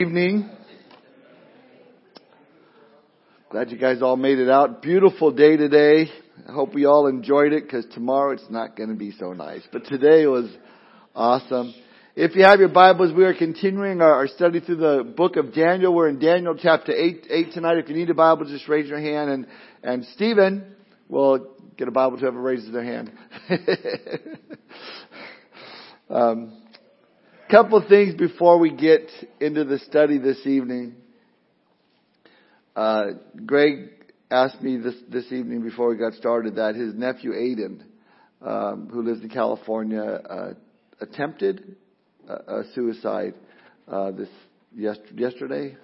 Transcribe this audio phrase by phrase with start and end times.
[0.00, 0.50] evening.
[3.48, 4.82] Glad you guys all made it out.
[4.82, 6.10] Beautiful day today.
[6.48, 9.62] I hope we all enjoyed it because tomorrow it's not going to be so nice.
[9.70, 10.50] But today was
[11.14, 11.72] awesome.
[12.16, 15.54] If you have your Bibles, we are continuing our, our, study through the book of
[15.54, 15.94] Daniel.
[15.94, 17.78] We're in Daniel chapter 8, 8 tonight.
[17.78, 19.46] If you need a Bible, just raise your hand and,
[19.84, 20.74] and Stephen
[21.08, 23.12] will get a Bible to whoever raises their hand.
[26.10, 26.63] um,
[27.54, 29.08] couple of things before we get
[29.38, 30.96] into the study this evening.
[32.74, 33.10] Uh,
[33.46, 33.90] Greg
[34.28, 37.84] asked me this this evening before we got started that his nephew Aiden,
[38.42, 40.54] um, who lives in California, uh,
[41.00, 41.76] attempted
[42.28, 43.34] a, a suicide
[43.86, 44.28] uh, this
[44.74, 45.76] yesterday.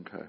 [0.00, 0.26] Okay.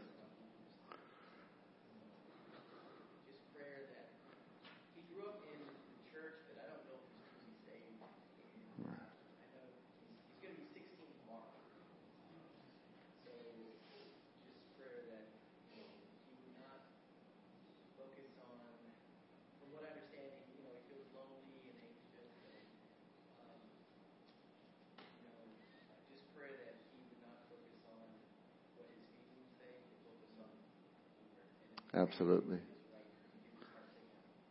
[31.97, 32.57] Absolutely.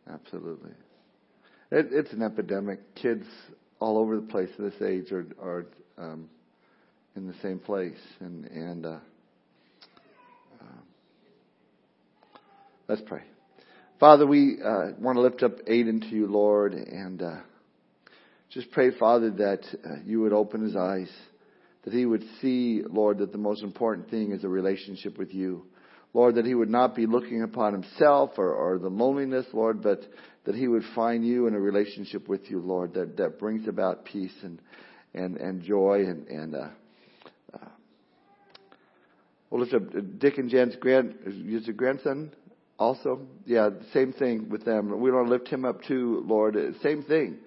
[0.09, 0.71] Absolutely.
[1.71, 2.95] It, it's an epidemic.
[2.95, 3.25] Kids
[3.79, 5.65] all over the place this age are are
[5.97, 6.29] um,
[7.15, 8.99] in the same place, and and uh,
[10.59, 10.79] uh,
[12.89, 13.23] let's pray.
[13.99, 17.37] Father, we uh, want to lift up Aiden to you, Lord, and uh,
[18.49, 21.09] just pray, Father, that uh, you would open his eyes,
[21.83, 25.65] that he would see, Lord, that the most important thing is a relationship with you.
[26.13, 30.01] Lord, that he would not be looking upon himself or, or the loneliness, Lord, but
[30.45, 34.05] that he would find you in a relationship with you, Lord, that, that brings about
[34.05, 34.59] peace and,
[35.13, 36.67] and, and joy and, and, uh,
[37.53, 37.67] uh,
[39.49, 39.83] we'll lift up
[40.19, 42.31] Dick and Jen's grand, is it grandson
[42.79, 43.21] also?
[43.45, 44.99] Yeah, same thing with them.
[45.01, 46.55] We want to lift him up too, Lord.
[46.81, 47.37] Same thing.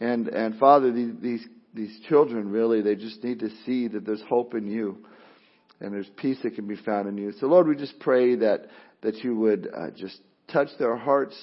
[0.00, 4.22] And, and Father, these, these, these children really, they just need to see that there's
[4.28, 4.98] hope in you
[5.82, 7.32] and there's peace that can be found in you.
[7.40, 8.68] So Lord, we just pray that,
[9.02, 10.18] that you would uh, just
[10.52, 11.36] touch their hearts.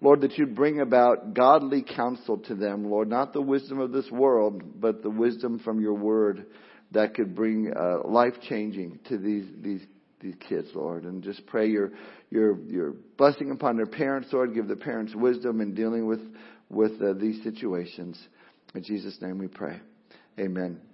[0.00, 4.08] Lord, that you'd bring about godly counsel to them, Lord, not the wisdom of this
[4.10, 6.46] world, but the wisdom from your word
[6.92, 9.82] that could bring uh, life changing to these, these,
[10.20, 11.04] these kids, Lord.
[11.04, 11.92] And just pray your,
[12.30, 14.54] your, your blessing upon their parents, Lord.
[14.54, 16.20] Give the parents wisdom in dealing with,
[16.68, 18.18] with uh, these situations.
[18.74, 19.80] In Jesus' name we pray.
[20.38, 20.87] Amen.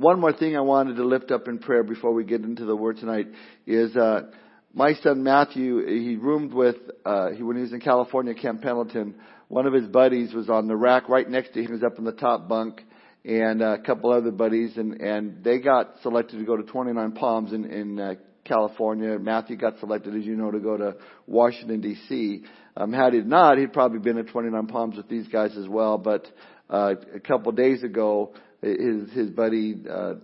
[0.00, 2.74] One more thing I wanted to lift up in prayer before we get into the
[2.74, 3.26] word tonight
[3.66, 4.30] is uh,
[4.72, 5.86] my son Matthew.
[5.86, 9.16] He roomed with uh, he when he was in California, Camp Pendleton.
[9.48, 11.66] One of his buddies was on the rack right next to him.
[11.66, 12.80] He was up in the top bunk,
[13.26, 17.12] and uh, a couple other buddies, and and they got selected to go to 29
[17.12, 19.18] Palms in in uh, California.
[19.18, 20.96] Matthew got selected, as you know, to go to
[21.26, 22.44] Washington D.C.
[22.74, 25.98] Um, had he not, he'd probably been at 29 Palms with these guys as well.
[25.98, 26.26] But
[26.70, 28.32] uh, a couple days ago,
[28.62, 30.14] his his buddy uh,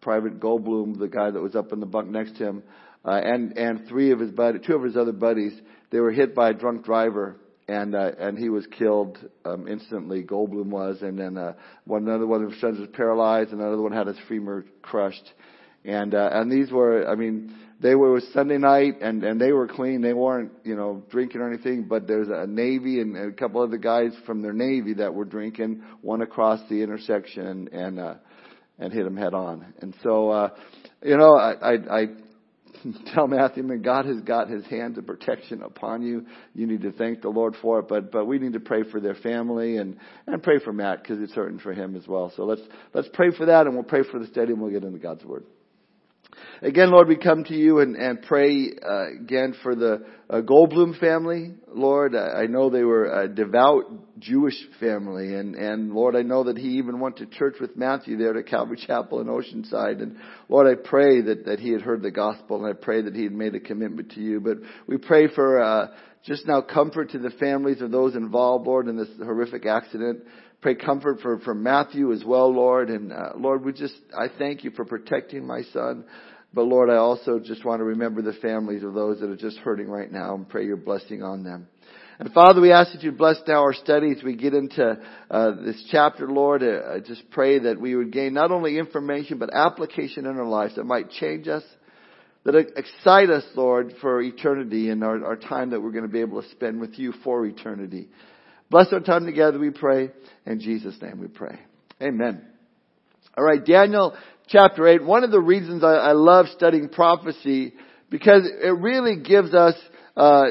[0.00, 2.62] Private Goldblum, the guy that was up in the bunk next to him,
[3.04, 5.52] uh, and and three of his buddy, two of his other buddies,
[5.90, 7.36] they were hit by a drunk driver,
[7.68, 10.22] and uh, and he was killed um, instantly.
[10.22, 11.54] Goldblum was, and then uh,
[11.84, 15.32] one another one of his sons was paralyzed, and another one had his femur crushed,
[15.84, 17.54] and uh, and these were, I mean,
[17.84, 20.00] they were Sunday night, and and they were clean.
[20.00, 21.84] They weren't, you know, drinking or anything.
[21.86, 25.82] But there's a Navy and a couple other guys from their Navy that were drinking.
[26.00, 28.14] One across the intersection and uh,
[28.78, 29.74] and hit him head on.
[29.82, 30.50] And so, uh,
[31.02, 32.06] you know, I I, I
[33.14, 36.24] tell Matthew, man, God has got His hands of protection upon you.
[36.54, 38.98] You need to thank the Lord for it, but but we need to pray for
[38.98, 42.32] their family and and pray for Matt because it's hurting for him as well.
[42.34, 42.62] So let's
[42.94, 45.44] let's pray for that, and we'll pray for the and we'll get into God's word.
[46.62, 50.98] Again, Lord, we come to you and, and pray uh, again for the uh, Goldblum
[50.98, 51.54] family.
[51.68, 56.44] Lord, I I know they were a devout Jewish family, and, and Lord, I know
[56.44, 60.02] that he even went to church with Matthew there to Calvary Chapel in Oceanside.
[60.02, 60.16] And
[60.48, 63.24] Lord, I pray that, that he had heard the gospel, and I pray that he
[63.24, 64.40] had made a commitment to you.
[64.40, 65.88] But we pray for uh,
[66.24, 70.22] just now comfort to the families of those involved, Lord, in this horrific accident.
[70.64, 72.88] Pray comfort for, for Matthew as well, Lord.
[72.88, 76.06] And uh, Lord, we just, I thank you for protecting my son.
[76.54, 79.58] But Lord, I also just want to remember the families of those that are just
[79.58, 81.68] hurting right now and pray your blessing on them.
[82.18, 84.22] And Father, we ask that you bless now our studies.
[84.24, 84.98] We get into
[85.30, 86.62] uh, this chapter, Lord.
[86.62, 90.48] Uh, I just pray that we would gain not only information but application in our
[90.48, 91.64] lives that might change us,
[92.44, 96.20] that excite us, Lord, for eternity and our, our time that we're going to be
[96.20, 98.08] able to spend with you for eternity.
[98.74, 100.10] Bless our time together, we pray.
[100.46, 101.60] In Jesus' name we pray.
[102.02, 102.44] Amen.
[103.38, 104.16] All right, Daniel
[104.48, 105.04] chapter 8.
[105.04, 107.74] One of the reasons I, I love studying prophecy
[108.10, 109.76] because it really gives us,
[110.16, 110.46] uh,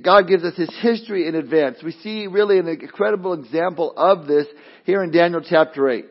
[0.00, 1.78] God gives us His history in advance.
[1.82, 4.46] We see really an incredible example of this
[4.84, 6.04] here in Daniel chapter 8.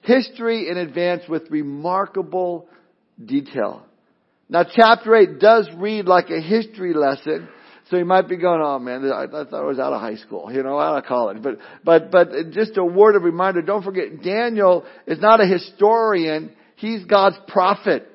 [0.00, 2.70] History in advance with remarkable
[3.22, 3.84] detail.
[4.48, 7.48] Now chapter 8 does read like a history lesson,
[7.88, 10.16] so you might be going, oh man, I, I thought I was out of high
[10.16, 11.40] school, you know, out of college.
[11.40, 16.52] But, but, but just a word of reminder, don't forget, Daniel is not a historian,
[16.76, 18.08] he's God's prophet.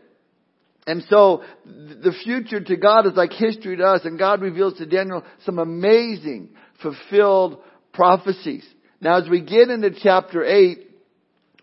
[0.86, 4.86] And so the future to God is like history to us, and God reveals to
[4.86, 6.50] Daniel some amazing
[6.82, 7.62] fulfilled
[7.94, 8.66] prophecies.
[9.00, 10.80] Now as we get into chapter 8,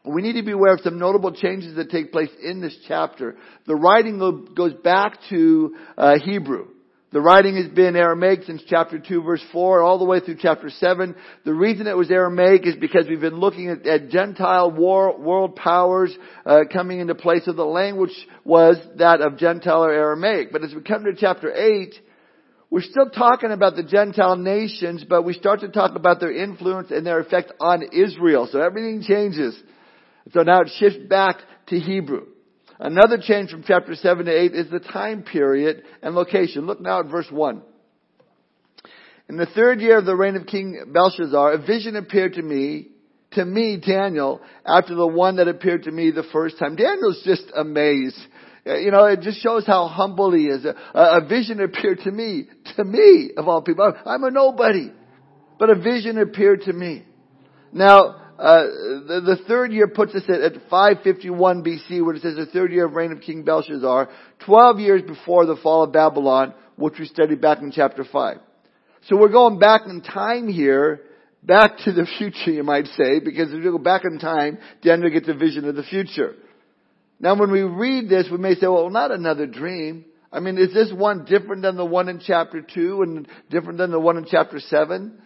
[0.04, 3.36] we need to be aware of some notable changes that take place in this chapter.
[3.66, 4.18] The writing
[4.56, 6.68] goes back to uh, Hebrew.
[7.10, 10.68] The writing has been Aramaic since chapter 2 verse 4 all the way through chapter
[10.68, 11.14] 7.
[11.46, 15.56] The reason it was Aramaic is because we've been looking at, at Gentile war, world
[15.56, 16.14] powers
[16.44, 17.46] uh, coming into place.
[17.46, 18.12] So the language
[18.44, 20.52] was that of Gentile or Aramaic.
[20.52, 21.94] But as we come to chapter 8,
[22.68, 26.90] we're still talking about the Gentile nations, but we start to talk about their influence
[26.90, 28.46] and their effect on Israel.
[28.52, 29.58] So everything changes.
[30.34, 31.36] So now it shifts back
[31.68, 32.26] to Hebrew.
[32.78, 36.66] Another change from chapter 7 to 8 is the time period and location.
[36.66, 37.62] Look now at verse 1.
[39.28, 42.88] In the third year of the reign of King Belshazzar, a vision appeared to me,
[43.32, 46.76] to me, Daniel, after the one that appeared to me the first time.
[46.76, 48.18] Daniel's just amazed.
[48.66, 50.64] Uh, you know, it just shows how humble he is.
[50.64, 53.92] A, a vision appeared to me, to me, of all people.
[54.06, 54.92] I'm a nobody.
[55.58, 57.04] But a vision appeared to me.
[57.72, 62.36] Now, uh, the, the, third year puts us at, at 551 BC, where it says
[62.36, 64.08] the third year of reign of King Belshazzar,
[64.46, 68.38] 12 years before the fall of Babylon, which we studied back in chapter 5.
[69.08, 71.00] So we're going back in time here,
[71.42, 75.10] back to the future, you might say, because if you go back in time, Daniel
[75.10, 76.36] gets a vision of the future.
[77.18, 80.04] Now when we read this, we may say, well, not another dream.
[80.30, 83.90] I mean, is this one different than the one in chapter 2 and different than
[83.90, 85.20] the one in chapter 7?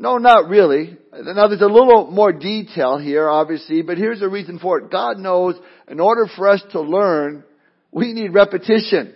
[0.00, 0.96] No, not really.
[1.12, 4.92] Now there's a little more detail here, obviously, but here's the reason for it.
[4.92, 5.56] God knows
[5.88, 7.42] in order for us to learn,
[7.90, 9.12] we need repetition.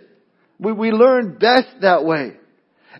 [0.59, 2.33] We, we learn best that way.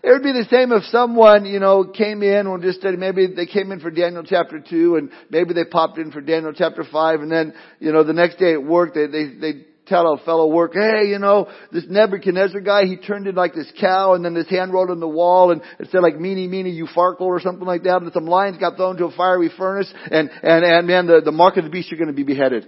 [0.02, 3.26] It would be the same if someone, you know, came in and just study, maybe
[3.26, 6.84] they came in for Daniel chapter 2 and maybe they popped in for Daniel chapter
[6.90, 10.18] 5 and then, you know, the next day at work they, they, they tell a
[10.24, 14.24] fellow worker, hey, you know, this Nebuchadnezzar guy, he turned in like this cow and
[14.24, 17.22] then his hand wrote on the wall and it said like meanie meanie you farkle
[17.22, 20.64] or something like that and some lions got thrown to a fiery furnace and, and,
[20.64, 22.66] and man, the, the mark of the beast, you're going to be beheaded.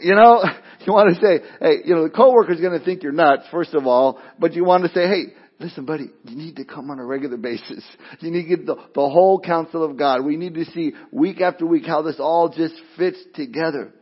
[0.00, 0.42] You know,
[0.86, 3.74] you want to say, hey, you know, the coworker's going to think you're nuts, first
[3.74, 5.24] of all, but you want to say, hey,
[5.60, 7.84] listen buddy, you need to come on a regular basis.
[8.20, 10.24] You need to get the, the whole counsel of God.
[10.24, 13.92] We need to see week after week how this all just fits together.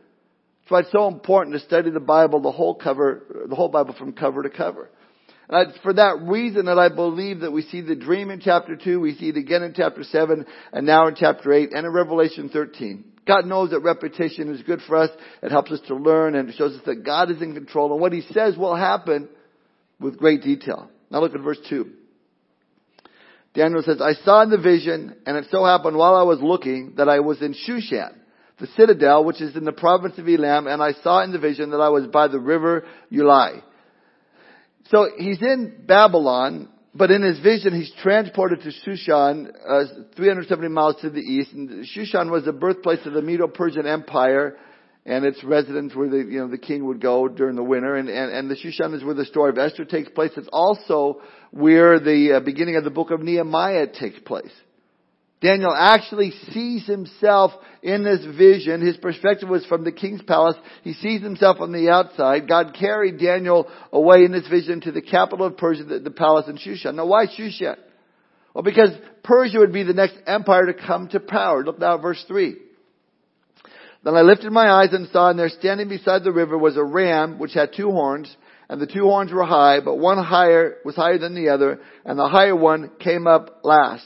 [0.71, 3.93] That's why it's so important to study the Bible, the whole cover, the whole Bible
[3.93, 4.89] from cover to cover.
[5.49, 8.77] And it's for that reason that I believe that we see the dream in chapter
[8.77, 11.91] 2, we see it again in chapter 7, and now in chapter 8, and in
[11.91, 13.03] Revelation 13.
[13.27, 15.09] God knows that repetition is good for us.
[15.43, 17.99] It helps us to learn and it shows us that God is in control and
[17.99, 19.27] what He says will happen
[19.99, 20.89] with great detail.
[21.09, 21.91] Now look at verse 2.
[23.55, 26.93] Daniel says, I saw in the vision, and it so happened while I was looking
[26.95, 28.20] that I was in Shushan
[28.61, 31.71] the citadel, which is in the province of Elam, and I saw in the vision
[31.71, 33.61] that I was by the river Ulai.
[34.89, 39.83] So he's in Babylon, but in his vision he's transported to Shushan, uh,
[40.15, 41.51] 370 miles to the east.
[41.53, 44.57] And Shushan was the birthplace of the Medo-Persian Empire,
[45.05, 47.95] and its residence where the you know the king would go during the winter.
[47.95, 50.31] And and, and the Shushan is where the story of Esther takes place.
[50.37, 54.51] It's also where the uh, beginning of the book of Nehemiah takes place.
[55.41, 58.85] Daniel actually sees himself in this vision.
[58.85, 60.55] His perspective was from the king's palace.
[60.83, 62.47] He sees himself on the outside.
[62.47, 66.47] God carried Daniel away in this vision to the capital of Persia, the, the palace
[66.47, 66.93] in Shushan.
[66.93, 67.77] Now why Shushan?
[68.53, 68.91] Well, because
[69.23, 71.63] Persia would be the next empire to come to power.
[71.63, 72.57] Look now at verse 3.
[74.03, 76.83] Then I lifted my eyes and saw, and there standing beside the river was a
[76.83, 78.35] ram which had two horns,
[78.69, 82.17] and the two horns were high, but one higher was higher than the other, and
[82.17, 84.05] the higher one came up last.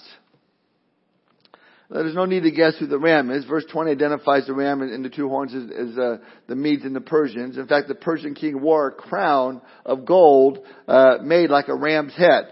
[1.89, 3.45] There's no need to guess who the ram is.
[3.45, 6.95] Verse 20 identifies the ram and the two horns as, as uh, the Medes and
[6.95, 7.57] the Persians.
[7.57, 12.15] In fact, the Persian king wore a crown of gold uh, made like a ram's
[12.15, 12.51] head.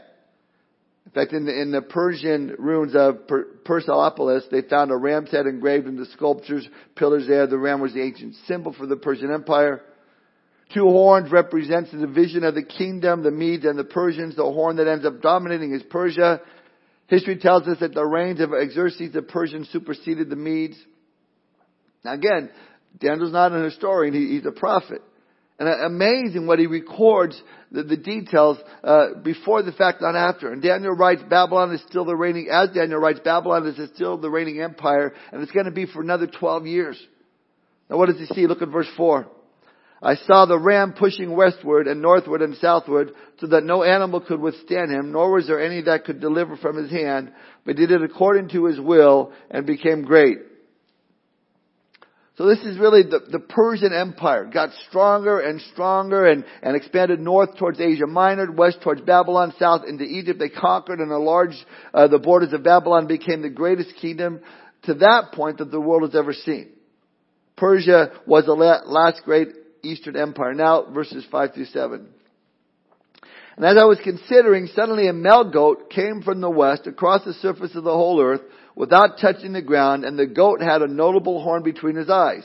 [1.07, 5.31] In fact, in the, in the Persian ruins of per- Persepolis, they found a ram's
[5.31, 7.47] head engraved in the sculptures, pillars there.
[7.47, 9.81] The ram was the ancient symbol for the Persian Empire.
[10.73, 14.35] two horns represents the division of the kingdom, the Medes and the Persians.
[14.35, 16.41] The horn that ends up dominating is Persia.
[17.07, 20.77] History tells us that the reigns of Xerxes the Persian superseded the Medes.
[22.03, 22.49] Now again,
[22.99, 25.01] Daniel's not an historian, he, he's a prophet.
[25.59, 27.41] And amazing what he records
[27.71, 30.51] the, the details uh, before the fact, not after.
[30.51, 34.29] And Daniel writes, Babylon is still the reigning, as Daniel writes, Babylon is still the
[34.29, 37.01] reigning empire, and it's going to be for another 12 years.
[37.89, 38.47] Now what does he see?
[38.47, 39.27] Look at verse 4.
[40.03, 44.41] I saw the ram pushing westward and northward and southward so that no animal could
[44.41, 47.31] withstand him, nor was there any that could deliver from his hand,
[47.65, 50.39] but did it according to his will and became great.
[52.35, 54.49] So this is really the, the Persian Empire.
[54.51, 59.83] Got stronger and stronger and, and expanded north towards Asia Minor, west towards Babylon, south
[59.87, 60.37] into Egypt.
[60.37, 64.41] They conquered and enlarged uh, the borders of Babylon, became the greatest kingdom
[64.83, 66.71] to that point that the world has ever seen.
[67.55, 69.49] Persia was the last great
[69.83, 70.53] Eastern Empire.
[70.53, 72.07] Now verses 5 through 7.
[73.55, 77.33] And as I was considering, suddenly a male goat came from the west across the
[77.33, 78.41] surface of the whole earth
[78.75, 82.43] without touching the ground, and the goat had a notable horn between his eyes.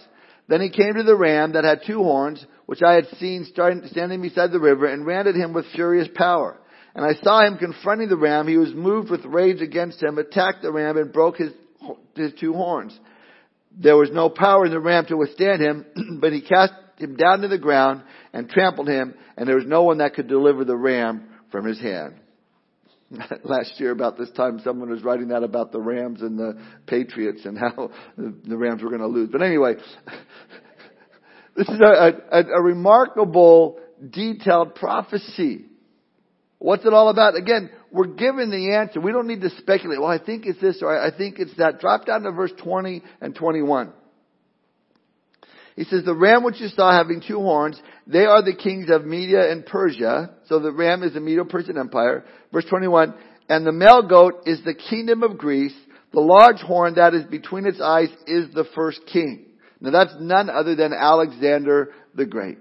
[0.49, 4.21] Then he came to the ram that had two horns, which I had seen standing
[4.21, 6.59] beside the river, and ran at him with furious power.
[6.95, 8.49] And I saw him confronting the ram.
[8.49, 11.52] He was moved with rage against him, attacked the ram, and broke his,
[12.16, 12.99] his two horns.
[13.73, 15.87] There was no power in the ram to withstand him,
[16.21, 18.02] but he cast him down to the ground
[18.33, 21.81] and trampled him, and there was no one that could deliver the ram from his
[21.81, 22.14] hand.
[23.45, 27.45] last year about this time someone was writing that about the Rams and the Patriots
[27.45, 29.31] and how the Rams were going to lose.
[29.33, 29.75] But anyway,
[31.57, 35.64] this is a, a, a remarkable detailed prophecy.
[36.59, 37.37] What's it all about?
[37.37, 39.00] Again, we're given the answer.
[39.00, 40.00] We don't need to speculate.
[40.00, 41.81] Well, I think it's this or I think it's that.
[41.81, 43.93] Drop down to verse 20 and 21.
[45.78, 49.04] He says, the ram which you saw having two horns, they are the kings of
[49.04, 50.30] Media and Persia.
[50.49, 52.25] So the ram is the Medo-Persian Empire.
[52.52, 53.14] Verse 21,
[53.49, 55.76] and the male goat is the kingdom of Greece.
[56.12, 59.47] The large horn that is between its eyes is the first king.
[59.80, 62.58] Now that's none other than Alexander the Great.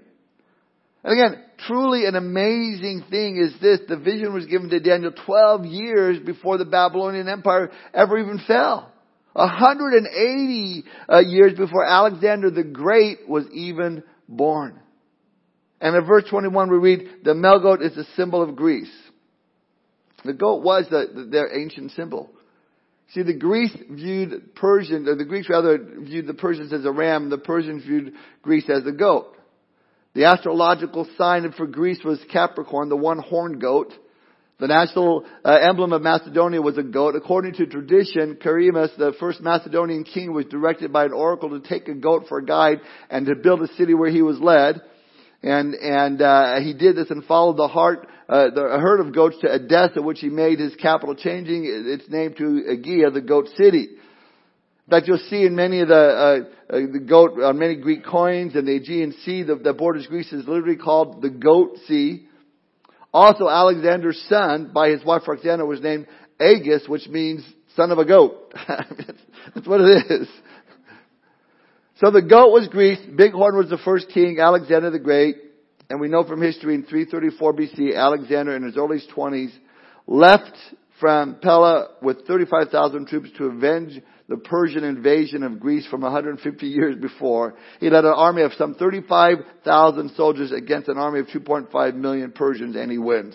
[1.02, 3.80] And again, truly an amazing thing is this.
[3.88, 8.92] The vision was given to Daniel 12 years before the Babylonian Empire ever even fell.
[9.38, 14.80] 180 uh, years before Alexander the Great was even born.
[15.80, 18.92] And in verse 21 we read, the male goat is a symbol of Greece.
[20.24, 22.30] The goat was the, their ancient symbol.
[23.12, 27.30] See, the Greeks viewed Persian, or the Greeks rather viewed the Persians as a ram,
[27.30, 29.36] the Persians viewed Greece as a goat.
[30.14, 33.94] The astrological sign for Greece was Capricorn, the one-horned goat.
[34.60, 37.14] The national uh, emblem of Macedonia was a goat.
[37.14, 41.86] According to tradition, Quirinus, the first Macedonian king, was directed by an oracle to take
[41.86, 44.80] a goat for a guide and to build a city where he was led.
[45.44, 49.14] And and uh, he did this and followed the heart, uh, the a herd of
[49.14, 53.46] goats to Edessa, which he made his capital, changing its name to Aegea, the goat
[53.56, 53.90] city.
[54.88, 58.04] In fact, you'll see in many of the, uh, uh, the goat, on many Greek
[58.04, 62.26] coins and the Aegean Sea, the, the borders Greece is literally called the Goat Sea.
[63.12, 66.06] Also, Alexander's son, by his wife Roxana, was named
[66.40, 68.52] Aegus, which means son of a goat.
[68.68, 70.28] That's what it is.
[72.00, 73.00] So the goat was Greece.
[73.16, 75.36] Bighorn was the first king, Alexander the Great.
[75.90, 79.52] And we know from history in 334 BC, Alexander in his early 20s
[80.06, 80.56] left
[81.00, 86.96] from Pella with 35,000 troops to avenge the Persian invasion of Greece from 150 years
[86.96, 87.54] before.
[87.80, 92.76] He led an army of some 35,000 soldiers against an army of 2.5 million Persians
[92.76, 93.34] and he wins.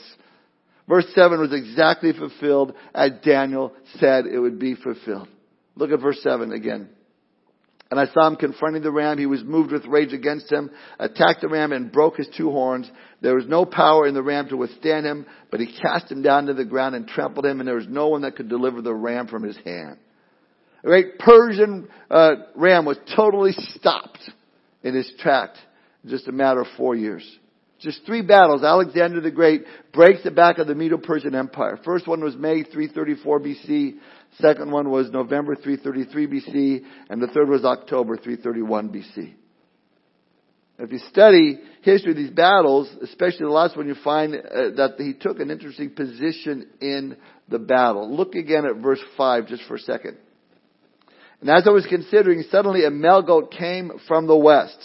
[0.88, 5.30] Verse 7 was exactly fulfilled as Daniel said it would be fulfilled.
[5.76, 6.90] Look at verse 7 again.
[7.90, 9.18] And I saw him confronting the ram.
[9.18, 12.90] He was moved with rage against him, attacked the ram and broke his two horns.
[13.22, 16.48] There was no power in the ram to withstand him, but he cast him down
[16.48, 18.94] to the ground and trampled him, and there was no one that could deliver the
[18.94, 19.98] ram from his hand.
[20.84, 24.20] The great Persian uh, ram was totally stopped
[24.84, 25.52] in his track
[26.04, 27.26] in just a matter of four years.
[27.80, 28.64] Just three battles.
[28.64, 29.64] Alexander the Great
[29.94, 31.80] breaks the back of the Medo-Persian Empire.
[31.84, 33.96] First one was May 334 BC.
[34.40, 36.86] Second one was November 333 BC.
[37.10, 39.34] And the third was October 331 BC.
[40.80, 44.40] If you study history of these battles, especially the last one, you find uh,
[44.78, 47.18] that he took an interesting position in
[47.50, 48.16] the battle.
[48.16, 50.18] Look again at verse 5 just for a second.
[51.44, 54.78] And as I was considering, suddenly a male goat came from the west.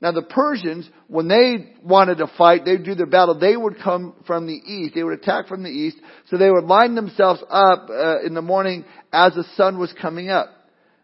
[0.00, 4.14] Now the Persians, when they wanted to fight, they'd do their battle, they would come
[4.24, 4.94] from the east.
[4.94, 5.96] They would attack from the east.
[6.28, 10.30] So they would line themselves up uh, in the morning as the sun was coming
[10.30, 10.50] up.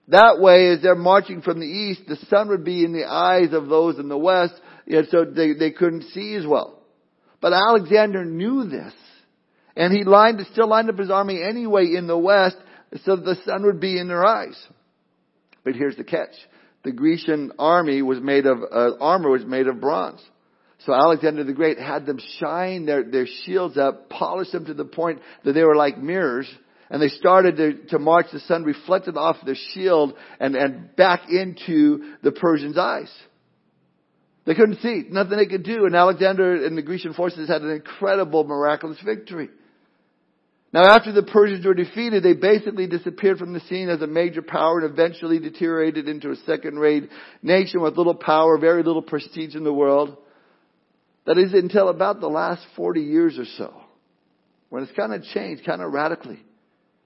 [0.07, 3.53] That way, as they're marching from the east, the sun would be in the eyes
[3.53, 4.55] of those in the west,
[4.87, 6.81] Yeah, so they, they couldn't see as well.
[7.41, 8.93] But Alexander knew this.
[9.77, 12.59] And he lined, still lined up his army anyway in the west
[13.05, 14.59] so the sun would be in their eyes.
[15.65, 16.35] But here's the catch.
[16.85, 20.21] The Grecian army was made of, uh, armor was made of bronze.
[20.87, 24.85] So Alexander the Great had them shine their, their shields up, polish them to the
[24.85, 26.49] point that they were like mirrors,
[26.89, 28.27] and they started to, to march.
[28.33, 33.13] The sun reflected off the shield and, and back into the Persians' eyes.
[34.47, 35.05] They couldn't see.
[35.11, 35.85] Nothing they could do.
[35.85, 39.51] And Alexander and the Grecian forces had an incredible, miraculous victory.
[40.73, 44.43] Now after the Persians were defeated, they basically disappeared from the scene as a major
[44.43, 47.09] power and eventually deteriorated into a second-rate
[47.43, 50.17] nation with little power, very little prestige in the world.
[51.25, 53.75] That is until about the last 40 years or so,
[54.69, 56.43] when it's kind of changed, kind of radically.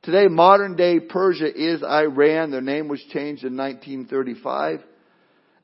[0.03, 2.51] Today, modern day Persia is Iran.
[2.51, 4.81] Their name was changed in 1935.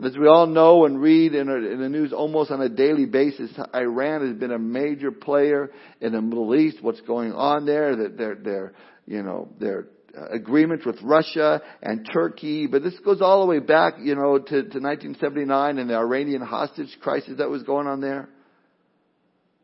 [0.04, 4.28] As we all know and read in, the news almost on a daily basis, Iran
[4.28, 6.78] has been a major player in the Middle East.
[6.80, 8.08] What's going on there?
[8.08, 8.72] Their, their,
[9.06, 13.58] you know, their uh, agreements with Russia and Turkey, but this goes all the way
[13.58, 18.00] back, you know, to, to 1979 and the Iranian hostage crisis that was going on
[18.00, 18.28] there.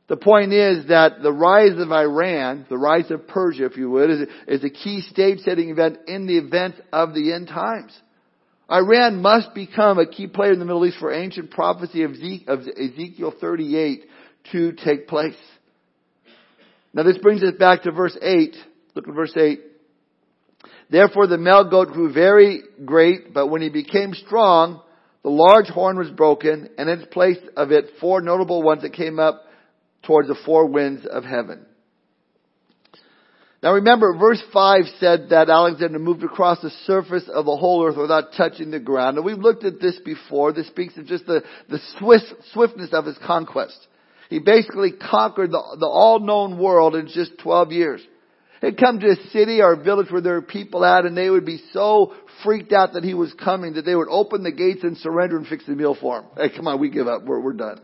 [0.09, 4.11] The point is that the rise of Iran, the rise of Persia, if you would,
[4.11, 7.99] is, is a key stage-setting event in the event of the end times.
[8.75, 13.33] Iran must become a key player in the Middle East for ancient prophecy of Ezekiel
[13.41, 14.05] 38
[14.51, 15.37] to take place.
[16.93, 18.57] Now this brings us back to verse 8.
[18.97, 19.61] Look at verse 8.
[20.91, 24.83] Therefore the male goat grew very great, but when he became strong,
[25.23, 28.93] the large horn was broken, and in its place of it four notable ones that
[28.93, 29.45] came up
[30.03, 31.65] towards the four winds of heaven.
[33.65, 37.97] Now remember, verse 5 said that Alexander moved across the surface of the whole earth
[37.97, 39.17] without touching the ground.
[39.17, 40.53] And we've looked at this before.
[40.53, 43.79] This speaks of just the, the swift, swiftness of his conquest.
[44.29, 48.03] He basically conquered the, the all-known world in just 12 years.
[48.61, 51.31] He'd come to a city or a village where there were people at and they
[51.31, 52.13] would be so
[52.45, 55.47] freaked out that he was coming that they would open the gates and surrender and
[55.47, 56.25] fix the meal for him.
[56.37, 57.25] Hey, come on, we give up.
[57.25, 57.81] We're, we're done.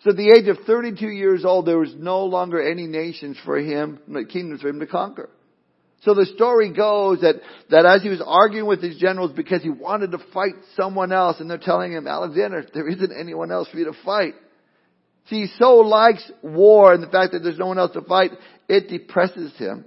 [0.00, 3.58] So at the age of 32 years old, there was no longer any nations for
[3.58, 3.98] him,
[4.30, 5.28] kingdoms for him to conquer.
[6.02, 7.36] So the story goes that,
[7.70, 11.40] that as he was arguing with his generals because he wanted to fight someone else,
[11.40, 14.34] and they're telling him, Alexander, there isn't anyone else for you to fight.
[15.28, 18.30] See, he so likes war and the fact that there's no one else to fight,
[18.68, 19.84] it depresses him.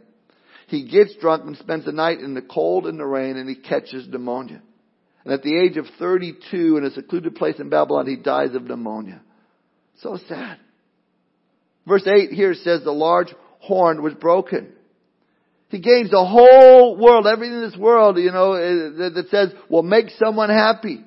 [0.67, 3.55] He gets drunk and spends the night in the cold and the rain and he
[3.55, 4.61] catches pneumonia.
[5.23, 8.63] And at the age of 32 in a secluded place in Babylon, he dies of
[8.63, 9.21] pneumonia.
[10.01, 10.57] So sad.
[11.87, 14.73] Verse 8 here says the large horn was broken.
[15.69, 19.83] He gains the whole world, everything in this world, you know, eh, that says will
[19.83, 21.03] make someone happy.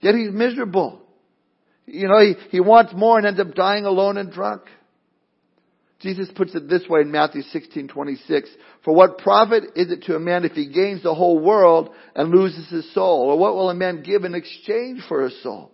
[0.00, 1.02] Yet he's miserable.
[1.86, 4.62] You know, he, he wants more and ends up dying alone and drunk.
[6.00, 8.48] Jesus puts it this way in Matthew 16:26,
[8.84, 12.30] "For what profit is it to a man if he gains the whole world and
[12.30, 13.30] loses his soul?
[13.30, 15.73] Or what will a man give in exchange for his soul?"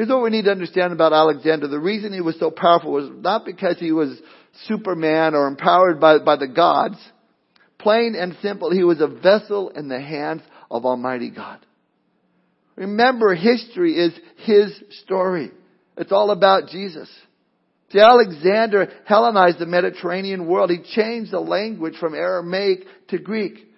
[0.00, 1.68] Here's what we need to understand about Alexander.
[1.68, 4.18] The reason he was so powerful was not because he was
[4.64, 6.96] Superman or empowered by, by the gods.
[7.78, 11.58] Plain and simple, he was a vessel in the hands of Almighty God.
[12.76, 14.72] Remember, history is his
[15.04, 15.50] story.
[15.98, 17.10] It's all about Jesus.
[17.92, 20.70] See, Alexander Hellenized the Mediterranean world.
[20.70, 23.68] He changed the language from Aramaic to Greek,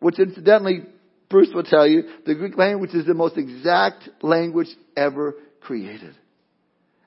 [0.00, 0.86] which incidentally,
[1.28, 5.34] Bruce will tell you, the Greek language is the most exact language ever
[5.66, 6.14] created.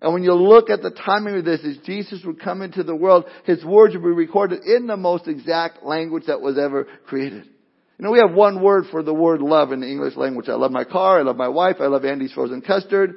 [0.02, 2.96] And when you look at the timing of this, as Jesus would come into the
[2.96, 7.46] world, his words would be recorded in the most exact language that was ever created.
[7.46, 10.48] You know, we have one word for the word love in the English language.
[10.48, 13.16] I love my car, I love my wife, I love Andy's frozen custard.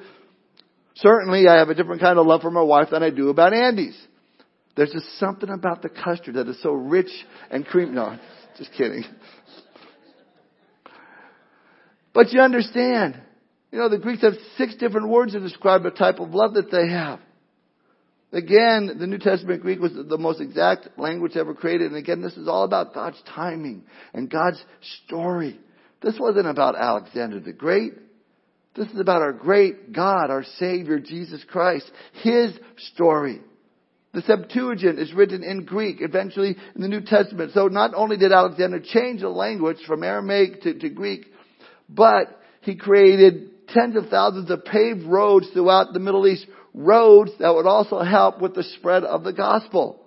[0.96, 3.54] Certainly, I have a different kind of love for my wife than I do about
[3.54, 3.96] Andy's.
[4.76, 7.10] There's just something about the custard that is so rich
[7.50, 7.92] and creamy.
[7.92, 8.18] No,
[8.58, 9.04] just kidding.
[12.12, 13.20] But you understand,
[13.72, 16.70] you know, the Greeks have six different words to describe the type of love that
[16.70, 17.20] they have.
[18.30, 21.88] Again, the New Testament Greek was the most exact language ever created.
[21.88, 24.62] And again, this is all about God's timing and God's
[25.04, 25.58] story.
[26.02, 27.92] This wasn't about Alexander the Great.
[28.74, 31.90] This is about our great God, our Savior, Jesus Christ.
[32.22, 32.52] His
[32.94, 33.40] story.
[34.14, 37.52] The Septuagint is written in Greek, eventually in the New Testament.
[37.52, 41.26] So not only did Alexander change the language from Aramaic to, to Greek,
[41.88, 47.54] but he created tens of thousands of paved roads throughout the Middle East, roads that
[47.54, 50.00] would also help with the spread of the gospel.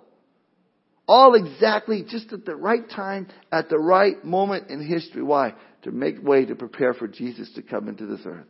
[1.08, 5.22] All exactly just at the right time, at the right moment in history.
[5.22, 5.54] Why?
[5.82, 8.46] To make way to prepare for Jesus to come into this earth.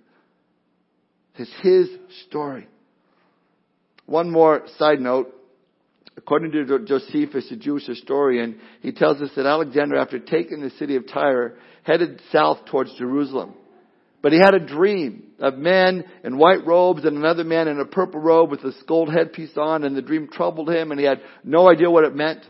[1.37, 1.89] It's his
[2.29, 2.67] story.
[4.07, 5.33] One more side note.
[6.17, 10.97] According to Josephus, a Jewish historian, he tells us that Alexander, after taking the city
[10.97, 13.53] of Tyre, headed south towards Jerusalem.
[14.23, 17.85] But he had a dream of men in white robes and another man in a
[17.85, 21.21] purple robe with a gold headpiece on, and the dream troubled him, and he had
[21.45, 22.45] no idea what it meant.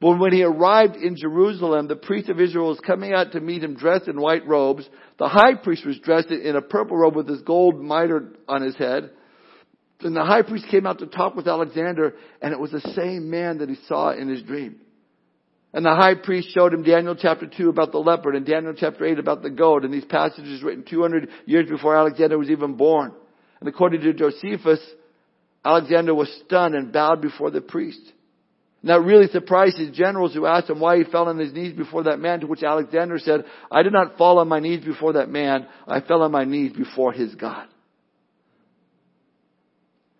[0.00, 3.62] But when he arrived in Jerusalem, the priest of Israel was coming out to meet
[3.62, 4.88] him dressed in white robes.
[5.18, 8.76] The high priest was dressed in a purple robe with his gold mitre on his
[8.76, 9.10] head.
[10.00, 13.28] And the high priest came out to talk with Alexander, and it was the same
[13.28, 14.80] man that he saw in his dream.
[15.72, 19.04] And the high priest showed him Daniel chapter 2 about the leopard and Daniel chapter
[19.04, 19.84] 8 about the goat.
[19.84, 23.12] And these passages written 200 years before Alexander was even born.
[23.60, 24.80] And according to Josephus,
[25.64, 28.00] Alexander was stunned and bowed before the priest.
[28.82, 31.74] And that really surprised his generals who asked him why he fell on his knees
[31.74, 35.14] before that man, to which Alexander said, I did not fall on my knees before
[35.14, 37.68] that man, I fell on my knees before his God.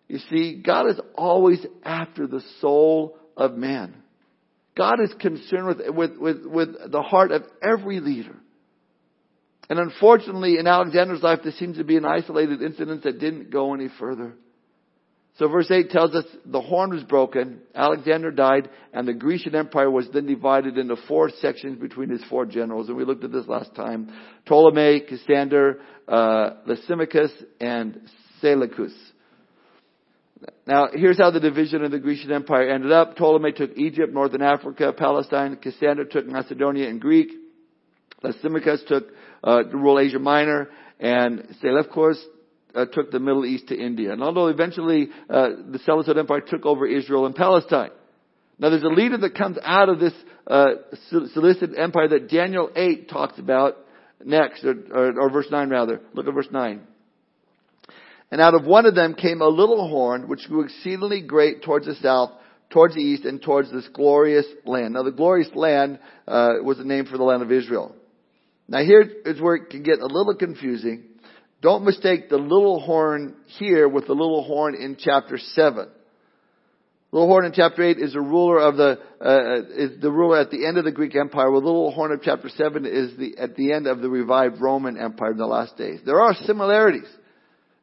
[0.08, 3.94] You see, God is always after the soul of man.
[4.76, 8.36] God is concerned with, with, with, with the heart of every leader.
[9.68, 13.74] And unfortunately, in Alexander's life, this seems to be an isolated incident that didn't go
[13.74, 14.34] any further.
[15.38, 19.90] So verse 8 tells us the horn was broken, Alexander died, and the Grecian Empire
[19.90, 22.88] was then divided into four sections between his four generals.
[22.88, 24.12] And we looked at this last time.
[24.46, 27.30] Ptolemy, Cassander, uh, Lysimachus,
[27.60, 28.00] and
[28.40, 28.92] Seleucus.
[30.66, 33.16] Now, here's how the division of the Grecian Empire ended up.
[33.16, 35.56] Ptolemy took Egypt, northern Africa, Palestine.
[35.56, 37.28] Cassander took Macedonia and Greek.
[38.22, 39.08] Lysimachus took
[39.42, 42.22] uh, rule Asia Minor, and Seleucus
[42.74, 44.12] uh, took the Middle East to India.
[44.12, 47.90] And although eventually uh, the Seleucid Empire took over Israel and Palestine.
[48.58, 50.12] Now there's a leader that comes out of this
[50.46, 50.66] uh,
[51.08, 53.78] Seleucid Empire that Daniel 8 talks about
[54.22, 56.00] next, or, or, or verse 9 rather.
[56.12, 56.82] Look at verse 9.
[58.30, 61.86] And out of one of them came a little horn, which grew exceedingly great towards
[61.86, 62.30] the south,
[62.70, 64.94] towards the east, and towards this glorious land.
[64.94, 67.94] Now the glorious land uh, was the name for the land of Israel.
[68.68, 71.04] Now here is where it can get a little confusing.
[71.60, 75.88] Don't mistake the little horn here with the little horn in chapter 7.
[77.12, 80.52] Little horn in chapter 8 is a ruler of the, uh, is the ruler at
[80.52, 83.36] the end of the Greek Empire, while the little horn of chapter 7 is the,
[83.36, 85.98] at the end of the revived Roman Empire in the last days.
[86.06, 87.08] There are similarities.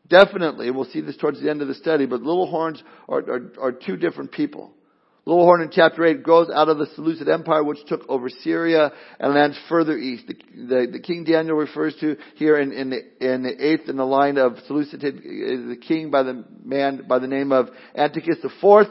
[0.10, 3.52] Definitely, we'll see this towards the end of the study, but little horns are, are,
[3.60, 4.74] are two different people.
[5.26, 8.94] Little horn in chapter 8 grows out of the Seleucid Empire, which took over Syria
[9.20, 10.24] and lands further east.
[10.26, 13.98] The, the, the King Daniel refers to here in, in, the, in the eighth in
[13.98, 18.88] the line of Seleucid, the king by the man by the name of Antiochus IV.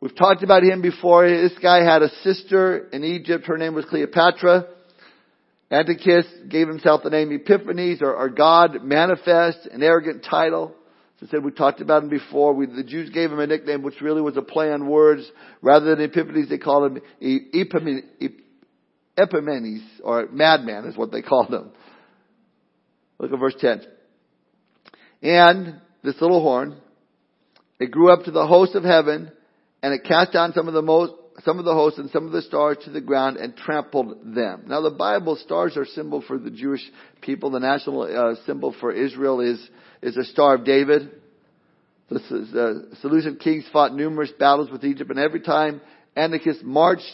[0.00, 1.28] We've talked about him before.
[1.28, 3.44] This guy had a sister in Egypt.
[3.44, 4.68] Her name was Cleopatra.
[5.70, 10.74] Antiochus gave himself the name Epiphanes or, or God manifest, an arrogant title.
[11.20, 12.54] As I said, we talked about him before.
[12.54, 15.30] We, the Jews gave him a nickname which really was a play on words.
[15.62, 17.02] Rather than Epiphanes, they called him
[19.16, 21.70] Epimanes, or madman is what they called him.
[23.18, 23.82] Look at verse 10.
[25.22, 26.78] And this little horn,
[27.78, 29.30] it grew up to the host of heaven,
[29.82, 31.12] and it cast down some of the most
[31.44, 34.64] some of the hosts and some of the stars to the ground and trampled them.
[34.66, 36.82] Now the Bible, stars are symbol for the Jewish
[37.20, 37.50] people.
[37.50, 39.60] The national uh, symbol for Israel is,
[40.02, 41.10] is a Star of David.
[42.08, 45.80] The, the Seleucid kings fought numerous battles with Egypt and every time
[46.16, 47.04] Antiochus marched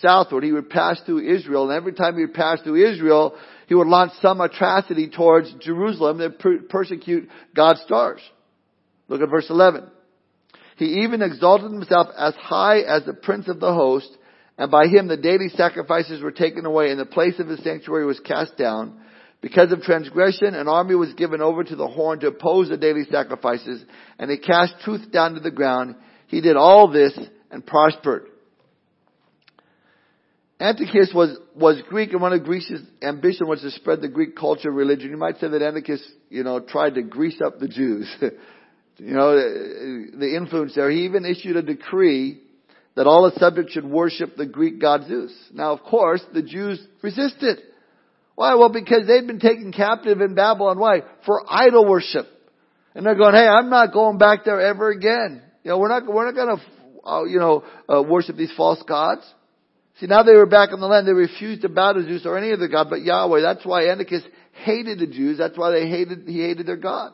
[0.00, 3.36] southward, he would pass through Israel and every time he would pass through Israel,
[3.66, 8.20] he would launch some atrocity towards Jerusalem that per- persecute God's stars.
[9.08, 9.90] Look at verse 11.
[10.78, 14.08] He even exalted himself as high as the prince of the host,
[14.56, 18.06] and by him the daily sacrifices were taken away, and the place of his sanctuary
[18.06, 19.00] was cast down.
[19.40, 23.04] Because of transgression, an army was given over to the horn to oppose the daily
[23.10, 23.84] sacrifices,
[24.18, 25.96] and they cast truth down to the ground.
[26.28, 27.18] He did all this
[27.50, 28.26] and prospered.
[30.60, 34.72] Antiochus was, was Greek, and one of Greece's ambition was to spread the Greek culture
[34.72, 35.10] religion.
[35.10, 38.08] You might say that Antiochus, you know, tried to grease up the Jews.
[38.98, 40.90] you know, the influence there.
[40.90, 42.40] He even issued a decree
[42.96, 45.32] that all the subjects should worship the Greek god Zeus.
[45.52, 47.60] Now, of course, the Jews resisted.
[48.34, 48.54] Why?
[48.54, 50.78] Well, because they'd been taken captive in Babylon.
[50.78, 51.02] Why?
[51.24, 52.26] For idol worship.
[52.94, 55.42] And they're going, hey, I'm not going back there ever again.
[55.62, 58.82] You know, we're not, we're not going to, uh, you know, uh, worship these false
[58.88, 59.22] gods.
[60.00, 61.06] See, now they were back in the land.
[61.06, 63.40] They refused to bow to Zeus or any other god but Yahweh.
[63.40, 64.22] That's why Antiochus
[64.64, 65.38] hated the Jews.
[65.38, 67.12] That's why they hated, he hated their God.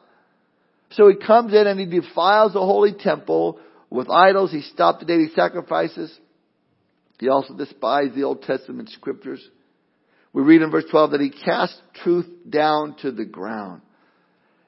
[0.93, 3.59] So he comes in and he defiles the holy temple
[3.91, 4.53] with idols.
[4.53, 6.17] He stopped the daily sacrifices.
[7.19, 9.47] He also despised the Old Testament scriptures.
[10.33, 13.83] We read in verse 12 that he cast truth down to the ground.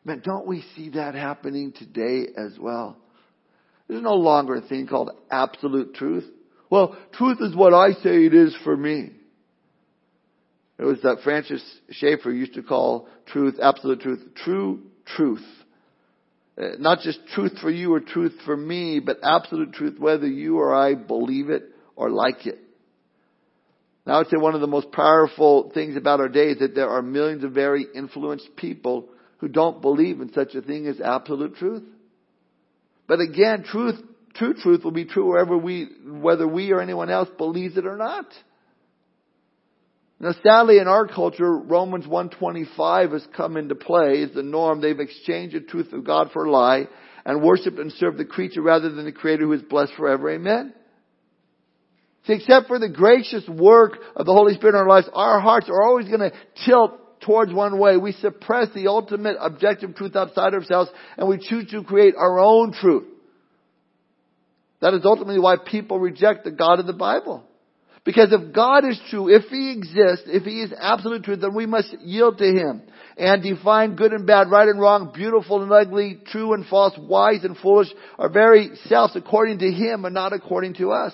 [0.05, 2.97] Man, don't we see that happening today as well?
[3.89, 6.25] There's no longer a thing called absolute truth.
[6.71, 9.11] Well, truth is what I say it is for me.
[10.79, 15.45] It was that Francis Schaeffer used to call truth, absolute truth, true truth.
[16.59, 20.59] Uh, not just truth for you or truth for me, but absolute truth whether you
[20.59, 21.65] or I believe it
[21.95, 22.59] or like it.
[24.07, 26.75] Now I would say one of the most powerful things about our day is that
[26.75, 31.01] there are millions of very influenced people who don't believe in such a thing as
[31.01, 31.83] absolute truth.
[33.07, 33.97] But again, truth,
[34.35, 37.97] true truth will be true wherever we, whether we or anyone else believes it or
[37.97, 38.27] not.
[40.19, 44.81] Now sadly in our culture, Romans 125 has come into play as the norm.
[44.81, 46.89] They've exchanged the truth of God for a lie
[47.25, 50.31] and worshiped and served the creature rather than the creator who is blessed forever.
[50.31, 50.73] Amen.
[52.27, 55.69] See, except for the gracious work of the Holy Spirit in our lives, our hearts
[55.69, 56.33] are always going to
[56.65, 57.97] tilt towards one way.
[57.97, 62.73] We suppress the ultimate objective truth outside ourselves and we choose to create our own
[62.73, 63.05] truth.
[64.81, 67.45] That is ultimately why people reject the God of the Bible.
[68.07, 71.67] Because if God is true, if He exists, if He is absolute truth, then we
[71.67, 72.83] must yield to Him
[73.19, 77.43] and define good and bad, right and wrong, beautiful and ugly, true and false, wise
[77.43, 81.13] and foolish, our very selves according to Him and not according to us.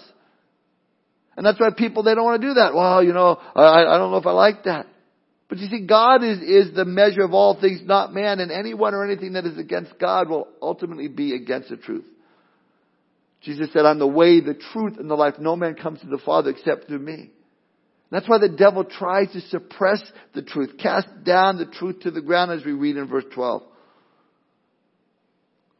[1.35, 2.75] And that's why people, they don't want to do that.
[2.75, 4.87] Well, you know, I, I don't know if I like that.
[5.49, 8.93] But you see, God is, is the measure of all things, not man, and anyone
[8.93, 12.05] or anything that is against God will ultimately be against the truth.
[13.43, 15.35] Jesus said, I'm the way, the truth, and the life.
[15.39, 17.31] No man comes to the Father except through me.
[18.11, 20.03] That's why the devil tries to suppress
[20.35, 23.63] the truth, cast down the truth to the ground as we read in verse 12.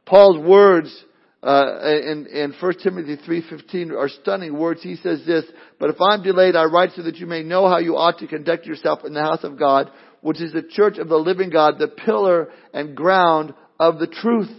[0.07, 1.05] Paul's words
[1.43, 4.83] uh, in, in 1 Timothy 3.15 are stunning words.
[4.83, 5.45] He says this,
[5.79, 8.27] But if I'm delayed, I write so that you may know how you ought to
[8.27, 11.79] conduct yourself in the house of God, which is the church of the living God,
[11.79, 14.51] the pillar and ground of the truth.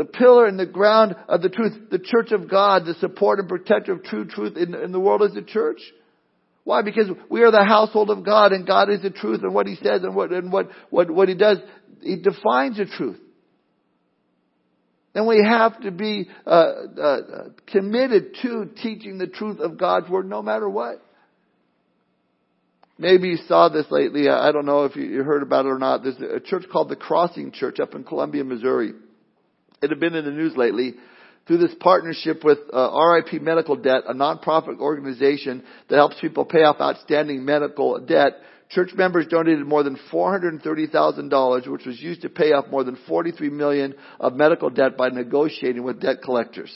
[0.00, 3.46] The pillar and the ground of the truth, the church of God, the support and
[3.46, 5.78] protector of true truth in, in the world is the church.
[6.64, 6.80] Why?
[6.80, 9.74] Because we are the household of God and God is the truth and what He
[9.74, 11.58] says and what, and what, what, what He does,
[12.00, 13.18] He defines the truth.
[15.14, 17.18] And we have to be uh, uh,
[17.66, 21.04] committed to teaching the truth of God's Word no matter what.
[22.96, 24.30] Maybe you saw this lately.
[24.30, 26.04] I don't know if you heard about it or not.
[26.04, 28.94] There's a church called the Crossing Church up in Columbia, Missouri.
[29.82, 30.94] It had been in the news lately
[31.46, 36.64] through this partnership with uh, RIP Medical Debt, a nonprofit organization that helps people pay
[36.64, 38.32] off outstanding medical debt.
[38.68, 43.48] Church members donated more than $430,000, which was used to pay off more than 43
[43.48, 46.72] million of medical debt by negotiating with debt collectors.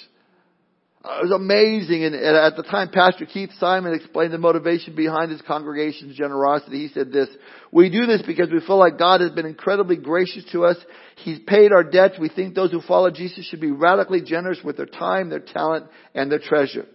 [1.04, 2.02] Uh, it was amazing.
[2.04, 6.86] And at the time, Pastor Keith Simon explained the motivation behind his congregation's generosity.
[6.86, 7.28] He said this,
[7.70, 10.76] we do this because we feel like God has been incredibly gracious to us.
[11.16, 12.18] He's paid our debts.
[12.18, 15.88] We think those who follow Jesus should be radically generous with their time, their talent,
[16.14, 16.86] and their treasure.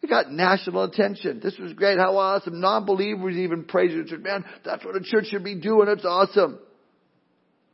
[0.00, 1.40] It got national attention.
[1.42, 1.98] This was great.
[1.98, 2.60] How awesome.
[2.60, 4.22] Non-believers even praised the church.
[4.22, 5.88] Man, that's what a church should be doing.
[5.88, 6.58] It's awesome.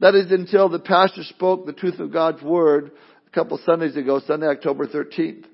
[0.00, 2.92] That is until the pastor spoke the truth of God's word
[3.30, 5.42] a couple Sundays ago, Sunday, October 13th.
[5.42, 5.46] The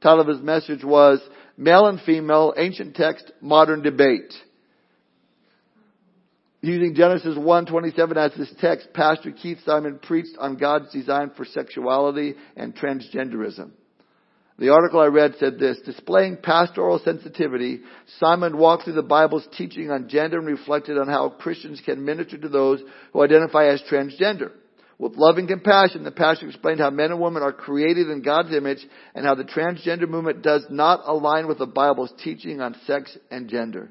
[0.00, 1.20] title of his message was
[1.56, 4.32] Male and Female, Ancient Text, Modern Debate.
[6.62, 12.36] Using Genesis 1:27 as his text, Pastor Keith Simon preached on God's design for sexuality
[12.54, 13.70] and transgenderism.
[14.58, 17.80] The article I read said this, displaying pastoral sensitivity,
[18.18, 22.36] Simon walked through the Bible's teaching on gender and reflected on how Christians can minister
[22.36, 24.52] to those who identify as transgender.
[25.00, 28.54] With love and compassion, the pastor explained how men and women are created in God's
[28.54, 33.16] image and how the transgender movement does not align with the Bible's teaching on sex
[33.30, 33.88] and gender.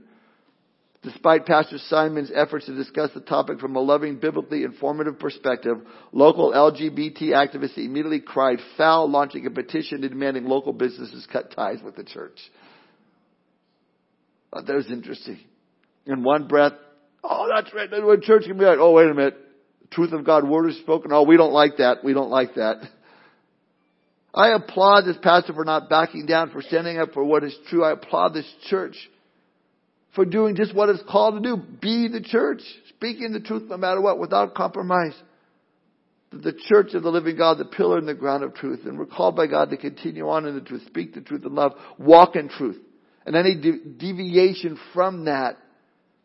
[1.02, 5.78] Despite Pastor Simon's efforts to discuss the topic from a loving, biblically informative perspective,
[6.12, 11.96] local LGBT activists immediately cried foul, launching a petition demanding local businesses cut ties with
[11.96, 12.38] the church.
[14.54, 15.40] That was interesting.
[16.06, 16.74] In one breath,
[17.24, 17.90] oh, that's right.
[17.90, 19.38] When church can be like, oh, wait a minute.
[19.92, 21.12] Truth of God word is spoken.
[21.12, 22.04] Oh, we don't like that.
[22.04, 22.78] We don't like that.
[24.34, 27.84] I applaud this pastor for not backing down, for standing up for what is true.
[27.84, 28.96] I applaud this church
[30.16, 31.62] for doing just what it's called to do.
[31.82, 32.62] Be the church.
[32.90, 35.14] Speaking the truth no matter what, without compromise.
[36.32, 38.82] The church of the living God, the pillar and the ground of truth.
[38.86, 41.56] And we're called by God to continue on in the truth, speak the truth in
[41.56, 42.78] love, walk in truth.
[43.26, 45.58] And any de- deviation from that,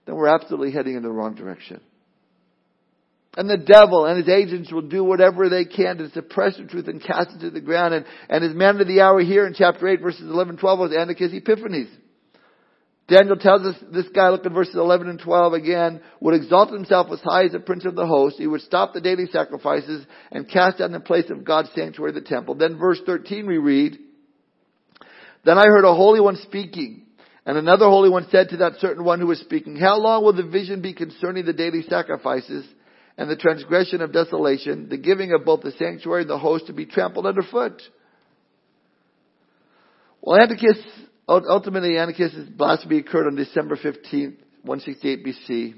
[0.05, 1.81] then we're absolutely heading in the wrong direction.
[3.37, 6.87] And the devil and his agents will do whatever they can to suppress the truth
[6.87, 7.94] and cast it to the ground.
[7.94, 10.92] And, and his man of the hour here in chapter 8 verses 11 12 was
[10.92, 11.88] Antiochus Epiphanes.
[13.07, 17.09] Daniel tells us this guy, look at verses 11 and 12 again, would exalt himself
[17.12, 18.37] as high as the prince of the host.
[18.38, 22.23] He would stop the daily sacrifices and cast down the place of God's sanctuary, the
[22.23, 22.55] temple.
[22.55, 23.99] Then verse 13 we read,
[25.44, 27.05] Then I heard a holy one speaking,
[27.44, 30.33] and another holy one said to that certain one who was speaking, How long will
[30.33, 32.64] the vision be concerning the daily sacrifices
[33.16, 36.72] and the transgression of desolation, the giving of both the sanctuary and the host to
[36.72, 37.81] be trampled underfoot?
[40.20, 40.83] Well, Antiochus
[41.27, 45.74] Ultimately, Antiochus' blasphemy occurred on December 15th, 168 BC.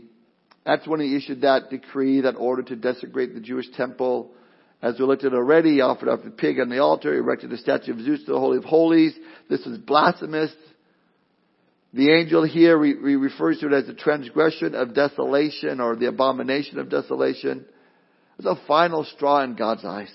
[0.64, 4.32] That's when he issued that decree, that order to desecrate the Jewish temple.
[4.82, 7.58] As we looked at already, he offered up a pig on the altar, erected a
[7.58, 9.14] statue of Zeus to the Holy of Holies.
[9.48, 10.50] This was blasphemous.
[11.92, 16.06] The angel here re- re- refers to it as the transgression of desolation or the
[16.06, 17.64] abomination of desolation.
[18.38, 20.12] It's a final straw in God's eyes.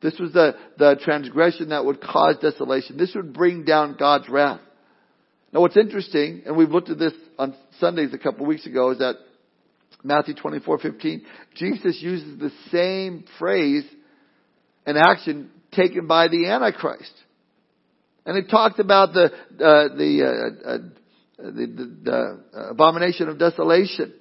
[0.00, 2.96] This was the, the transgression that would cause desolation.
[2.96, 4.60] This would bring down God's wrath.
[5.52, 8.90] Now what's interesting, and we've looked at this on Sundays a couple of weeks ago,
[8.90, 9.16] is that
[10.02, 11.22] Matthew 24:15,
[11.54, 13.84] Jesus uses the same phrase
[14.86, 17.12] and action taken by the Antichrist.
[18.24, 20.78] And it talked about the, uh, the, uh, uh,
[21.38, 24.12] the, the, abomination of desolation.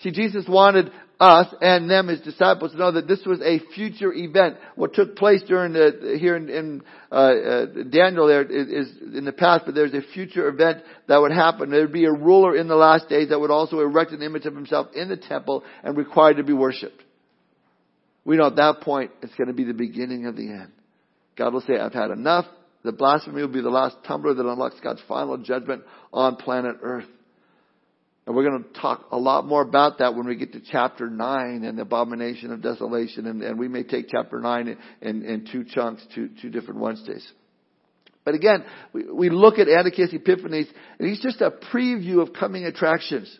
[0.00, 4.12] See, Jesus wanted us and them as disciples to know that this was a future
[4.12, 4.56] event.
[4.74, 9.24] What took place during the, here in, in uh, uh, Daniel there is, is, in
[9.24, 11.70] the past, but there's a future event that would happen.
[11.70, 14.44] There would be a ruler in the last days that would also erect an image
[14.44, 17.02] of himself in the temple and required to be worshipped.
[18.24, 20.72] We know at that point it's going to be the beginning of the end.
[21.36, 22.46] God will say, I've had enough.
[22.84, 27.06] The blasphemy will be the last tumbler that unlocks God's final judgment on planet earth.
[28.26, 31.10] And we're going to talk a lot more about that when we get to chapter
[31.10, 33.26] 9 and the abomination of desolation.
[33.26, 36.80] And, and we may take chapter 9 in, in, in two chunks, two, two different
[36.80, 37.26] Wednesdays.
[38.24, 40.68] But again, we, we look at Antiochus Epiphanes,
[40.98, 43.34] and he's just a preview of coming attractions.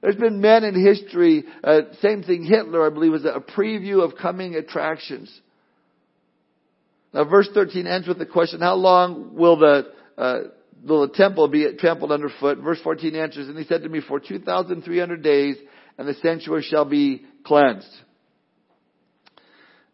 [0.00, 4.16] There's been men in history, uh, same thing, Hitler, I believe, was a preview of
[4.16, 5.40] coming attractions.
[7.12, 10.38] Now verse 13 ends with the question, how long will the, uh,
[10.86, 12.58] will the temple be trampled underfoot?
[12.58, 15.56] Verse 14 answers, and he said to me, for 2,300 days,
[15.98, 17.88] and the sanctuary shall be cleansed.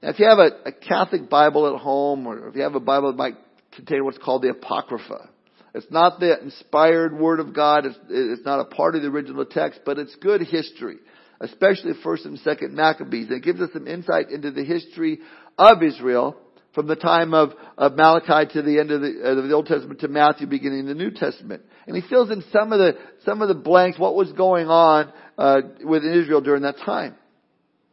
[0.03, 2.81] Now, if you have a, a, Catholic Bible at home, or if you have a
[2.81, 3.37] Bible that might
[3.77, 5.31] contain what's called the Apocrypha,
[5.75, 7.87] it's not the inspired Word of God.
[7.87, 10.96] It's, it's not a part of the original text, but it's good history,
[11.40, 13.31] especially First and Second Maccabees.
[13.31, 15.20] It gives us some insight into the history
[15.57, 16.37] of Israel
[16.75, 20.01] from the time of, of Malachi to the end of the, of the Old Testament
[20.01, 21.63] to Matthew beginning the New Testament.
[21.87, 25.13] And he fills in some of the, some of the blanks, what was going on,
[25.37, 27.15] uh, within Israel during that time.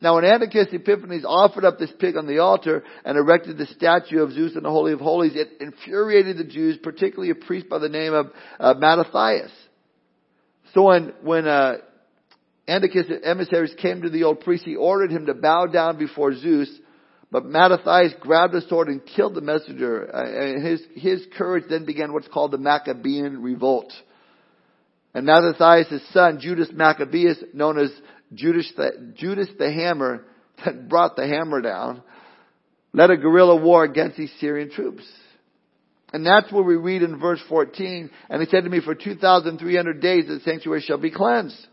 [0.01, 4.21] Now when Antiochus Epiphanes offered up this pig on the altar and erected the statue
[4.21, 7.79] of Zeus in the Holy of Holies, it infuriated the Jews, particularly a priest by
[7.79, 8.27] the name of
[8.59, 9.51] uh, Mattathias.
[10.73, 11.77] So when, when, uh,
[12.67, 16.69] emissaries came to the old priest, he ordered him to bow down before Zeus,
[17.31, 20.13] but Mattathias grabbed a sword and killed the messenger.
[20.13, 23.93] Uh, and his, his courage then began what's called the Maccabean revolt.
[25.13, 27.91] And Mattathias' son, Judas Maccabeus, known as
[28.33, 30.25] Judas the, Judas the Hammer,
[30.65, 32.01] that brought the hammer down,
[32.93, 35.03] led a guerrilla war against these Syrian troops.
[36.11, 40.01] And that's where we read in verse 14, and he said to me, for 2,300
[40.01, 41.67] days the sanctuary shall be cleansed.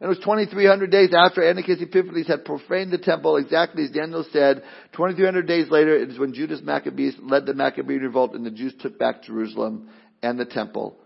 [0.00, 4.24] And it was 2,300 days after Antiochus Epiphanes had profaned the temple, exactly as Daniel
[4.32, 4.62] said.
[4.92, 8.72] 2,300 days later, it is when Judas Maccabeus led the Maccabean revolt and the Jews
[8.80, 9.90] took back Jerusalem
[10.22, 10.96] and the temple.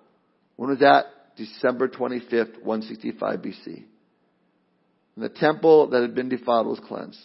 [0.55, 1.07] When was that?
[1.37, 3.67] December 25th, 165 BC.
[3.67, 7.19] And the temple that had been defiled was cleansed.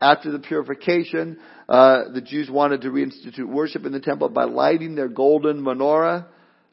[0.00, 4.94] After the purification, uh, the Jews wanted to reinstitute worship in the temple by lighting
[4.94, 6.26] their golden menorah.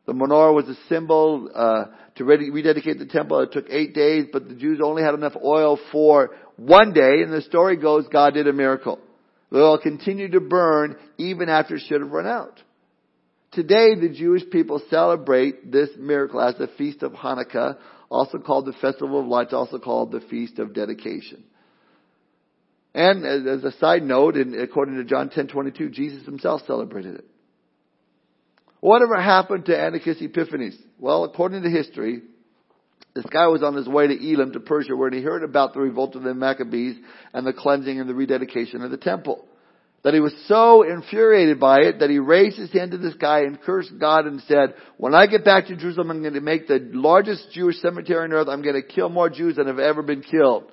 [0.05, 1.85] The menorah was a symbol uh,
[2.15, 3.39] to rededicate the temple.
[3.39, 7.31] It took eight days, but the Jews only had enough oil for one day, and
[7.31, 8.99] the story goes God did a miracle.
[9.49, 12.61] The oil continued to burn even after it should have run out.
[13.51, 17.77] Today, the Jewish people celebrate this miracle as the Feast of Hanukkah,
[18.09, 21.43] also called the Festival of Lights, also called the Feast of Dedication.
[22.95, 27.25] And as a side note, and according to John 10:22, Jesus himself celebrated it.
[28.83, 30.75] Whatever happened to Antiochus Epiphanes?
[30.99, 32.19] Well, according to history,
[33.15, 35.79] this guy was on his way to Elam, to Persia, where he heard about the
[35.79, 36.97] revolt of the Maccabees
[37.33, 39.45] and the cleansing and the rededication of the temple.
[40.03, 43.43] That he was so infuriated by it that he raised his hand to the sky
[43.43, 46.67] and cursed God and said, when I get back to Jerusalem, I'm going to make
[46.67, 48.49] the largest Jewish cemetery on earth.
[48.49, 50.69] I'm going to kill more Jews than have ever been killed.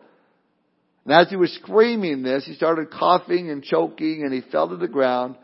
[1.05, 4.77] And as he was screaming this, he started coughing and choking and he fell to
[4.77, 5.37] the ground.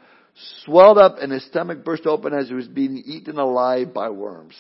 [0.64, 4.54] Swelled up and his stomach burst open as he was being eaten alive by worms.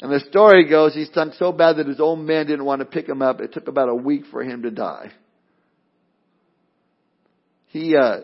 [0.00, 2.84] And the story goes, he stunk so bad that his own men didn't want to
[2.84, 3.40] pick him up.
[3.40, 5.10] It took about a week for him to die.
[7.68, 8.20] He uh,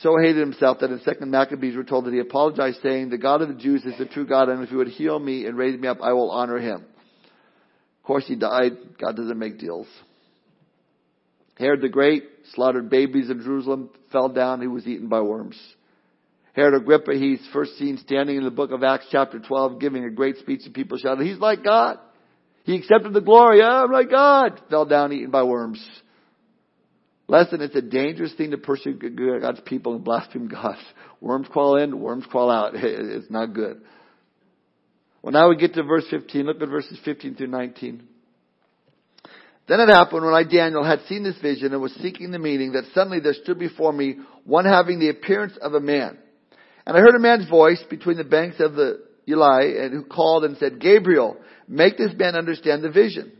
[0.00, 3.42] so hated himself that in Second Maccabees we're told that he apologized, saying, "The God
[3.42, 5.78] of the Jews is the true God, and if He would heal me and raise
[5.78, 6.84] me up, I will honor Him."
[8.00, 8.72] Of course, he died.
[8.98, 9.86] God doesn't make deals.
[11.58, 15.58] Herod the Great slaughtered babies in Jerusalem, fell down, he was eaten by worms.
[16.54, 20.10] Herod Agrippa, he's first seen standing in the book of Acts chapter 12 giving a
[20.10, 21.98] great speech and people shouted, he's like God.
[22.64, 24.60] He accepted the glory, yeah, I'm like God.
[24.70, 25.84] Fell down eaten by worms.
[27.28, 30.76] Lesson, it's a dangerous thing to persecute God's people and blaspheme God.
[31.20, 32.74] Worms crawl in, worms crawl out.
[32.76, 33.82] It's not good.
[35.20, 36.46] Well, now we get to verse 15.
[36.46, 38.07] Look at verses 15 through 19.
[39.68, 42.72] Then it happened when I, Daniel, had seen this vision and was seeking the meaning
[42.72, 46.16] that suddenly there stood before me one having the appearance of a man.
[46.86, 50.44] And I heard a man's voice between the banks of the Ulai and who called
[50.44, 51.36] and said, Gabriel,
[51.68, 53.30] make this man understand the vision.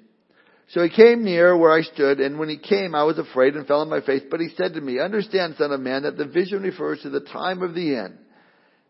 [0.68, 3.66] So he came near where I stood, and when he came, I was afraid and
[3.66, 4.20] fell on my face.
[4.31, 7.20] But he said to me, Understand, son of man, that the vision refers to the
[7.20, 8.18] time of the end.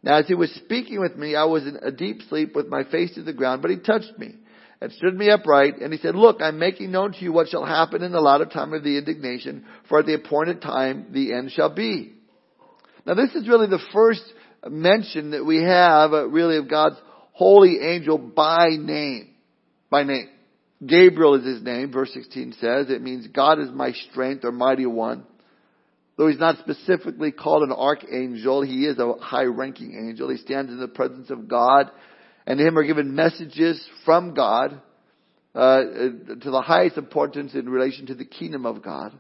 [0.03, 2.83] Now as he was speaking with me, I was in a deep sleep with my
[2.83, 4.35] face to the ground, but he touched me
[4.81, 7.65] and stood me upright, and he said, Look, I'm making known to you what shall
[7.65, 11.51] happen in the latter time of the indignation, for at the appointed time the end
[11.51, 12.15] shall be.
[13.05, 14.23] Now this is really the first
[14.69, 16.97] mention that we have, uh, really, of God's
[17.33, 19.31] holy angel by name.
[19.91, 20.29] By name.
[20.85, 22.89] Gabriel is his name, verse 16 says.
[22.89, 25.25] It means God is my strength or mighty one.
[26.17, 30.29] Though he's not specifically called an archangel, he is a high ranking angel.
[30.29, 31.91] He stands in the presence of God
[32.49, 34.81] and to him are given messages from God
[35.55, 39.13] uh, to the highest importance in relation to the kingdom of God.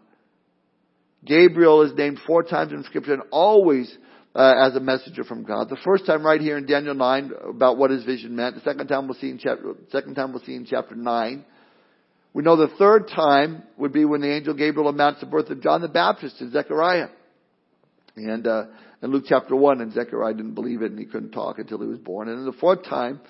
[1.26, 3.94] Gabriel is named four times in Scripture and always
[4.34, 5.68] uh, as a messenger from God.
[5.68, 8.54] The first time right here in Daniel 9 about what his vision meant.
[8.54, 11.44] The second time we'll see in chapter, second time we'll see in chapter 9.
[12.32, 15.62] We know the third time would be when the angel Gabriel announced the birth of
[15.62, 17.08] John the Baptist to Zechariah.
[18.16, 18.64] And uh,
[19.02, 21.86] in Luke chapter 1, and Zechariah didn't believe it and he couldn't talk until he
[21.86, 22.28] was born.
[22.28, 23.20] And in the fourth time,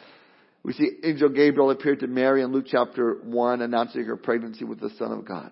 [0.62, 4.81] we see angel Gabriel appeared to Mary in Luke chapter 1, announcing her pregnancy with
[4.81, 5.51] the Son of God.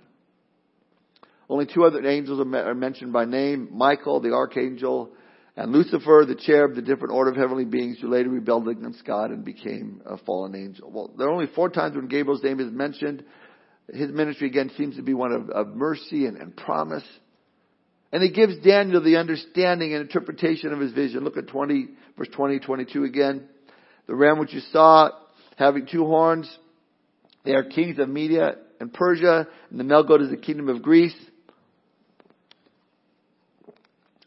[1.48, 5.12] Only two other angels are mentioned by name, Michael, the archangel,
[5.56, 9.30] and Lucifer, the cherub, the different order of heavenly beings who later rebelled against God
[9.30, 10.90] and became a fallen angel.
[10.90, 13.24] Well, there are only four times when Gabriel's name is mentioned.
[13.92, 17.04] His ministry again seems to be one of, of mercy and, and promise.
[18.12, 21.24] And he gives Daniel the understanding and interpretation of his vision.
[21.24, 23.48] Look at 20, verse 20, 22 again.
[24.06, 25.10] The ram which you saw
[25.56, 26.48] having two horns,
[27.44, 30.82] they are kings of Media and Persia, and the male goat is the kingdom of
[30.82, 31.16] Greece.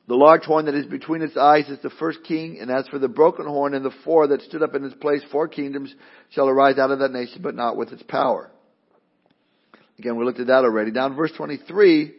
[0.07, 2.97] The large horn that is between its eyes is the first king, and as for
[2.97, 5.93] the broken horn and the four that stood up in its place, four kingdoms
[6.31, 8.49] shall arise out of that nation, but not with its power.
[9.99, 10.89] Again, we looked at that already.
[10.89, 12.11] Down verse 23,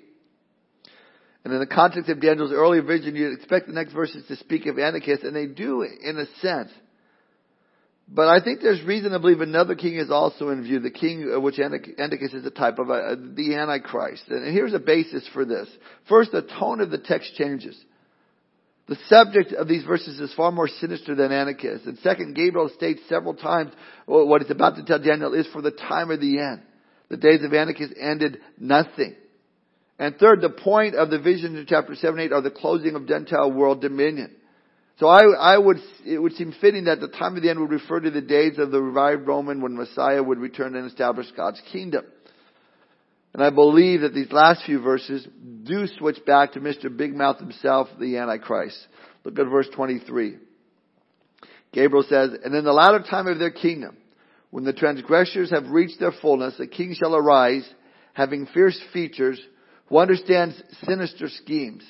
[1.45, 4.67] and in the context of Daniel's earlier vision, you'd expect the next verses to speak
[4.67, 6.71] of Antiochus, and they do in a sense.
[8.13, 11.31] But I think there's reason to believe another king is also in view, the king
[11.33, 14.25] of which Antiochus is a type of a, the Antichrist.
[14.29, 15.69] And here's a basis for this.
[16.09, 17.79] First, the tone of the text changes.
[18.89, 21.87] The subject of these verses is far more sinister than Antiochus.
[21.87, 23.73] And second, Gabriel states several times
[24.07, 26.63] what he's about to tell Daniel is for the time of the end.
[27.09, 29.15] The days of Antiochus ended nothing.
[30.01, 33.07] And third, the point of the vision in chapter 7 8 are the closing of
[33.07, 34.35] Gentile world dominion.
[34.99, 35.77] So I, I would,
[36.07, 38.59] it would seem fitting that the time of the end would refer to the days
[38.59, 42.07] of the revived Roman when Messiah would return and establish God's kingdom.
[43.35, 45.27] And I believe that these last few verses
[45.65, 46.95] do switch back to Mr.
[46.95, 48.79] Big Mouth himself, the Antichrist.
[49.25, 50.37] Look at verse 23.
[51.73, 53.99] Gabriel says, And in the latter time of their kingdom,
[54.51, 57.69] when the transgressors have reached their fullness, a king shall arise,
[58.15, 59.41] having fierce features,
[59.91, 61.83] who understands sinister schemes.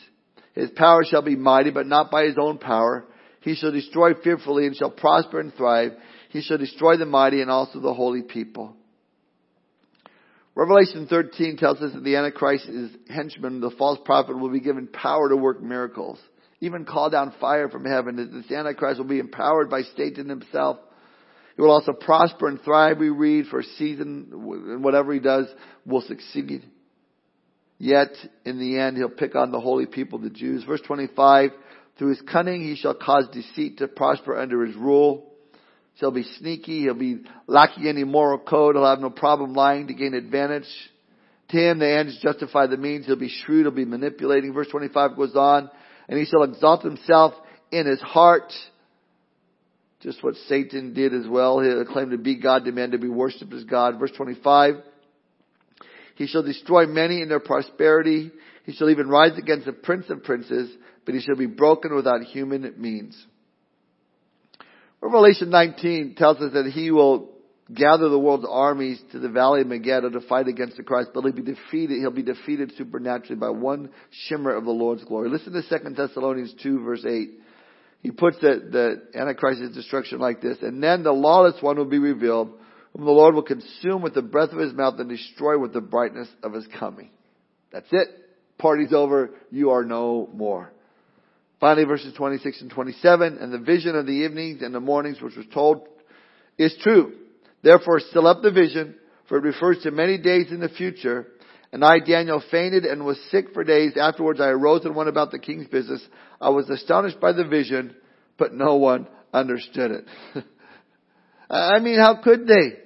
[0.55, 3.05] His power shall be mighty, but not by his own power.
[3.43, 5.93] He shall destroy fearfully and shall prosper and thrive.
[6.31, 8.75] He shall destroy the mighty and also the holy people.
[10.55, 15.29] Revelation 13 tells us that the Antichrist's henchman, the false prophet, will be given power
[15.29, 16.19] to work miracles.
[16.61, 18.17] Even call down fire from heaven.
[18.17, 20.79] This Antichrist will be empowered by Satan himself.
[21.57, 25.47] He will also prosper and thrive, we read, for a season, and whatever he does
[25.87, 26.65] will succeed.
[27.83, 28.11] Yet,
[28.45, 30.63] in the end, he'll pick on the holy people, the Jews.
[30.65, 31.51] Verse 25,
[31.99, 35.33] through his cunning he shall cause deceit to prosper under his rule.
[35.95, 36.83] He'll be sneaky.
[36.83, 38.75] He'll be lacking any moral code.
[38.75, 40.69] He'll have no problem lying to gain advantage.
[41.49, 43.07] To him, the ends justify the means.
[43.07, 43.65] He'll be shrewd.
[43.65, 44.53] He'll be manipulating.
[44.53, 45.71] Verse 25 goes on.
[46.07, 47.33] and he shall exalt himself
[47.73, 48.53] in his heart.
[50.01, 51.61] Just what Satan did as well.
[51.61, 53.99] He'll claim to be God, demand to be worshipped as God.
[53.99, 54.75] Verse 25.
[56.17, 58.31] He shall destroy many in their prosperity.
[58.65, 60.71] He shall even rise against the prince of princes,
[61.05, 63.27] but he shall be broken without human means.
[65.01, 67.31] Revelation 19 tells us that he will
[67.75, 71.23] gather the world's armies to the valley of Megiddo to fight against the Christ, but
[71.23, 75.31] he'll be defeated, he'll be defeated supernaturally by one shimmer of the Lord's glory.
[75.31, 77.31] Listen to 2 Thessalonians 2 verse 8.
[78.03, 81.99] He puts the, the Antichrist's destruction like this, and then the lawless one will be
[81.99, 82.55] revealed,
[82.93, 85.81] whom the Lord will consume with the breath of his mouth and destroy with the
[85.81, 87.11] brightness of his coming.
[87.73, 88.09] That's it.
[88.59, 89.31] Party's over.
[89.51, 90.73] You are no more.
[91.61, 95.37] Finally, verses 26 and 27, and the vision of the evenings and the mornings which
[95.37, 95.87] was told
[96.57, 97.13] is true.
[97.63, 98.95] Therefore, still up the vision,
[99.29, 101.27] for it refers to many days in the future.
[101.73, 103.93] And I, Daniel, fainted and was sick for days.
[104.01, 106.03] Afterwards, I arose and went about the king's business.
[106.41, 107.95] I was astonished by the vision,
[108.39, 110.45] but no one understood it.
[111.51, 112.79] Uh, I mean, how could they?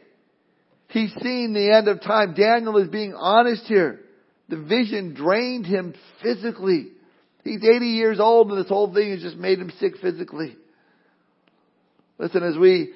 [0.88, 2.34] He's seen the end of time.
[2.34, 4.00] Daniel is being honest here.
[4.48, 6.88] The vision drained him physically.
[7.42, 10.56] He's 80 years old and this whole thing has just made him sick physically.
[12.18, 12.94] Listen, as we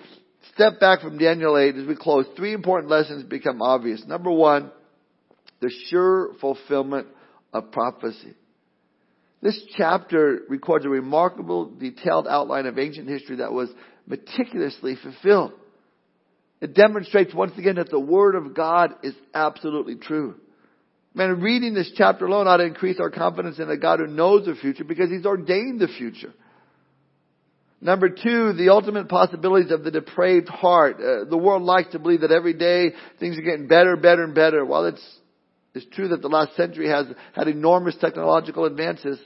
[0.55, 4.03] step back from Daniel 8 as we close, three important lessons become obvious.
[4.07, 4.71] Number one,
[5.61, 7.09] the sure fulfillment
[7.53, 8.35] of prophecy.
[9.43, 13.69] This chapter records a remarkable, detailed outline of ancient history that was
[14.09, 15.53] meticulously fulfilled.
[16.61, 20.35] It demonstrates once again that the Word of God is absolutely true.
[21.15, 24.47] Man, reading this chapter alone ought to increase our confidence in a God who knows
[24.47, 26.33] the future because He's ordained the future.
[27.81, 30.97] Number two, the ultimate possibilities of the depraved heart.
[30.97, 32.91] Uh, the world likes to believe that every day
[33.21, 34.65] things are getting better, better, and better.
[34.65, 35.19] While it's,
[35.75, 39.21] it's true that the last century has had enormous technological advances,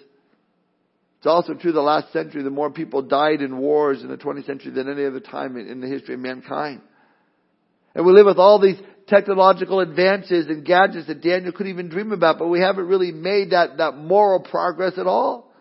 [1.23, 4.45] it's also true the last century the more people died in wars in the 20th
[4.45, 6.81] century than any other time in, the history of mankind.
[7.95, 12.11] And we live with all these technological advances and gadgets that Daniel couldn't even dream
[12.11, 15.53] about, but we haven't really made that, that moral progress at all.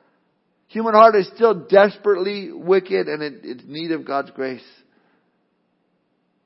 [0.70, 4.66] Human heart is still desperately wicked and in, in need of God's grace.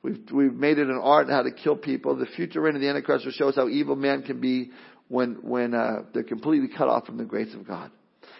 [0.03, 2.17] We've, we've made it an art how to kill people.
[2.17, 4.71] The future reign of the Antichrist will show us how evil man can be
[5.07, 7.91] when, when uh, they're completely cut off from the grace of God.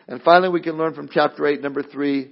[0.07, 2.31] And finally, we can learn from chapter 8, number 3,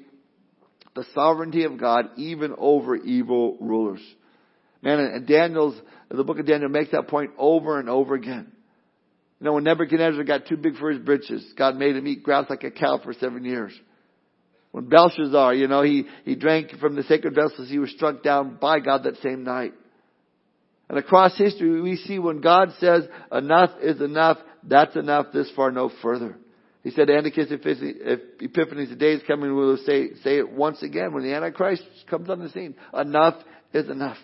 [0.96, 4.02] the sovereignty of God even over evil rulers.
[4.82, 8.52] Man, and Daniel's, the book of Daniel makes that point over and over again.
[9.40, 12.46] You know, when Nebuchadnezzar got too big for his britches, God made him eat grass
[12.50, 13.74] like a cow for seven years.
[14.72, 18.58] When Belshazzar, you know, he, he drank from the sacred vessels, he was struck down
[18.60, 19.74] by God that same night.
[20.90, 25.72] And across history, we see when God says enough is enough, that's enough, this far,
[25.72, 26.38] no further.
[26.84, 31.14] He said, Antiochus Epiphanes, the day is coming, we will say, say it once again
[31.14, 32.76] when the Antichrist comes on the scene.
[32.94, 33.36] Enough
[33.74, 34.18] is enough.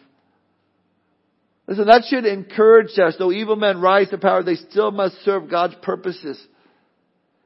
[1.67, 3.15] Listen, that should encourage us.
[3.17, 6.37] Though evil men rise to power, they still must serve God's purposes.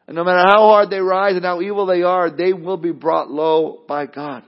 [0.07, 2.91] And no matter how hard they rise and how evil they are, they will be
[2.91, 4.43] brought low by God.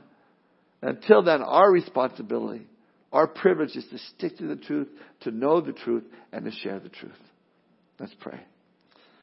[0.81, 2.65] Until then, our responsibility,
[3.13, 4.87] our privilege is to stick to the truth,
[5.21, 7.13] to know the truth, and to share the truth.
[7.99, 8.39] Let's pray.